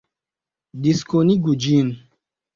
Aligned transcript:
Diskonigu 0.87 1.55
ĝin! 1.67 1.95